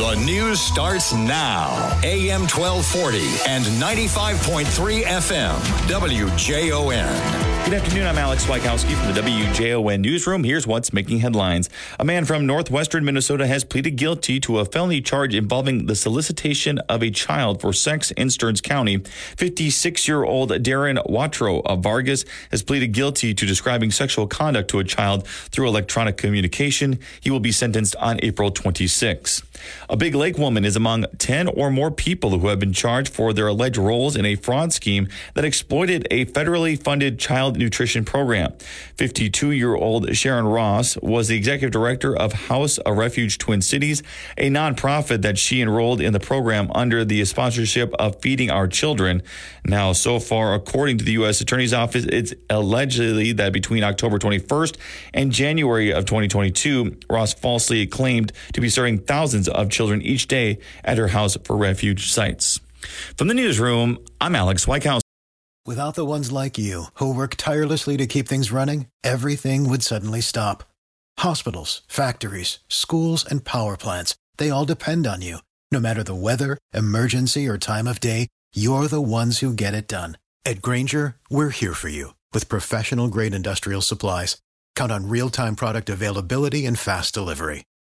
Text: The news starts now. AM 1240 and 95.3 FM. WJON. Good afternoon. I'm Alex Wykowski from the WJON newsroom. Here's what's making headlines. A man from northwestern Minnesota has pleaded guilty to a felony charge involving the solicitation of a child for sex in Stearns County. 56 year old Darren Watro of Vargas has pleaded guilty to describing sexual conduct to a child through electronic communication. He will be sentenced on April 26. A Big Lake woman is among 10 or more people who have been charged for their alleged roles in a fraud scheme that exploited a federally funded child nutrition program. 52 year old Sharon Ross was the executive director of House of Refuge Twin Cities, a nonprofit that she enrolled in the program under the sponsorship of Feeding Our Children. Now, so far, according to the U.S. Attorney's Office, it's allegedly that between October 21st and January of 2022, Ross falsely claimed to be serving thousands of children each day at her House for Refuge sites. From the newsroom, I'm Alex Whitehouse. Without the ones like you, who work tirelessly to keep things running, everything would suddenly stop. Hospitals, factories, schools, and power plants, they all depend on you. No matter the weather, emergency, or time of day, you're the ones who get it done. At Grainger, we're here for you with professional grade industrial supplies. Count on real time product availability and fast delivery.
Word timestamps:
The 0.00 0.14
news 0.14 0.58
starts 0.58 1.12
now. 1.12 1.68
AM 2.02 2.48
1240 2.48 3.18
and 3.46 3.62
95.3 3.78 5.02
FM. 5.02 5.54
WJON. 5.88 7.64
Good 7.66 7.74
afternoon. 7.74 8.06
I'm 8.06 8.16
Alex 8.16 8.46
Wykowski 8.46 8.94
from 8.94 9.12
the 9.12 9.20
WJON 9.20 10.00
newsroom. 10.00 10.42
Here's 10.42 10.66
what's 10.66 10.94
making 10.94 11.18
headlines. 11.18 11.68
A 11.98 12.04
man 12.06 12.24
from 12.24 12.46
northwestern 12.46 13.04
Minnesota 13.04 13.46
has 13.46 13.62
pleaded 13.62 13.96
guilty 13.96 14.40
to 14.40 14.60
a 14.60 14.64
felony 14.64 15.02
charge 15.02 15.34
involving 15.34 15.84
the 15.84 15.94
solicitation 15.94 16.78
of 16.88 17.02
a 17.02 17.10
child 17.10 17.60
for 17.60 17.74
sex 17.74 18.10
in 18.12 18.30
Stearns 18.30 18.62
County. 18.62 18.96
56 19.36 20.08
year 20.08 20.24
old 20.24 20.50
Darren 20.50 20.96
Watro 21.10 21.60
of 21.66 21.80
Vargas 21.80 22.24
has 22.50 22.62
pleaded 22.62 22.92
guilty 22.92 23.34
to 23.34 23.44
describing 23.44 23.90
sexual 23.90 24.26
conduct 24.26 24.70
to 24.70 24.78
a 24.78 24.84
child 24.84 25.26
through 25.26 25.68
electronic 25.68 26.16
communication. 26.16 26.98
He 27.20 27.30
will 27.30 27.38
be 27.38 27.52
sentenced 27.52 27.94
on 27.96 28.18
April 28.22 28.50
26. 28.50 29.42
A 29.88 29.96
Big 29.96 30.14
Lake 30.14 30.38
woman 30.38 30.64
is 30.64 30.76
among 30.76 31.06
10 31.18 31.48
or 31.48 31.70
more 31.70 31.90
people 31.90 32.38
who 32.38 32.48
have 32.48 32.58
been 32.58 32.72
charged 32.72 33.12
for 33.12 33.32
their 33.32 33.48
alleged 33.48 33.76
roles 33.76 34.16
in 34.16 34.24
a 34.24 34.34
fraud 34.34 34.72
scheme 34.72 35.08
that 35.34 35.44
exploited 35.44 36.06
a 36.10 36.26
federally 36.26 36.80
funded 36.80 37.18
child 37.18 37.56
nutrition 37.56 38.04
program. 38.04 38.52
52 38.96 39.50
year 39.50 39.74
old 39.74 40.14
Sharon 40.16 40.46
Ross 40.46 40.96
was 40.98 41.28
the 41.28 41.36
executive 41.36 41.72
director 41.72 42.16
of 42.16 42.32
House 42.32 42.78
of 42.78 42.96
Refuge 42.96 43.38
Twin 43.38 43.62
Cities, 43.62 44.02
a 44.38 44.50
nonprofit 44.50 45.22
that 45.22 45.38
she 45.38 45.60
enrolled 45.60 46.00
in 46.00 46.12
the 46.12 46.20
program 46.20 46.70
under 46.74 47.04
the 47.04 47.24
sponsorship 47.24 47.92
of 47.94 48.20
Feeding 48.20 48.50
Our 48.50 48.68
Children. 48.68 49.22
Now, 49.64 49.92
so 49.92 50.18
far, 50.18 50.54
according 50.54 50.98
to 50.98 51.04
the 51.04 51.12
U.S. 51.12 51.40
Attorney's 51.40 51.72
Office, 51.72 52.04
it's 52.04 52.34
allegedly 52.48 53.32
that 53.32 53.52
between 53.52 53.84
October 53.84 54.18
21st 54.18 54.76
and 55.14 55.32
January 55.32 55.92
of 55.92 56.04
2022, 56.04 56.96
Ross 57.10 57.34
falsely 57.34 57.86
claimed 57.86 58.32
to 58.52 58.60
be 58.60 58.68
serving 58.68 58.98
thousands 59.00 59.48
of 59.50 59.70
children 59.70 60.02
each 60.02 60.28
day 60.28 60.58
at 60.84 60.98
her 60.98 61.08
House 61.08 61.36
for 61.44 61.56
Refuge 61.56 62.10
sites. 62.10 62.60
From 63.16 63.28
the 63.28 63.34
newsroom, 63.34 64.04
I'm 64.20 64.34
Alex 64.34 64.66
Whitehouse. 64.66 65.02
Without 65.66 65.94
the 65.94 66.06
ones 66.06 66.32
like 66.32 66.56
you, 66.56 66.84
who 66.94 67.14
work 67.14 67.34
tirelessly 67.36 67.96
to 67.98 68.06
keep 68.06 68.26
things 68.26 68.50
running, 68.50 68.86
everything 69.04 69.68
would 69.68 69.82
suddenly 69.82 70.20
stop. 70.22 70.64
Hospitals, 71.18 71.82
factories, 71.86 72.60
schools, 72.68 73.24
and 73.24 73.44
power 73.44 73.76
plants, 73.76 74.16
they 74.38 74.48
all 74.48 74.64
depend 74.64 75.06
on 75.06 75.20
you. 75.20 75.38
No 75.70 75.78
matter 75.78 76.02
the 76.02 76.14
weather, 76.14 76.58
emergency, 76.72 77.46
or 77.46 77.58
time 77.58 77.86
of 77.86 78.00
day, 78.00 78.26
you're 78.54 78.88
the 78.88 79.02
ones 79.02 79.38
who 79.38 79.52
get 79.52 79.74
it 79.74 79.86
done. 79.86 80.16
At 80.44 80.62
Grainger, 80.62 81.16
we're 81.28 81.50
here 81.50 81.74
for 81.74 81.90
you 81.90 82.14
with 82.32 82.48
professional 82.48 83.08
grade 83.08 83.34
industrial 83.34 83.82
supplies. 83.82 84.38
Count 84.74 84.90
on 84.90 85.08
real 85.08 85.28
time 85.28 85.56
product 85.56 85.90
availability 85.90 86.64
and 86.66 86.78
fast 86.78 87.12
delivery. 87.14 87.64